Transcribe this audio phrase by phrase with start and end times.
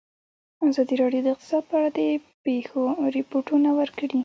[0.69, 1.99] ازادي راډیو د اقتصاد په اړه د
[2.45, 2.81] پېښو
[3.15, 4.17] رپوټونه ورکړي.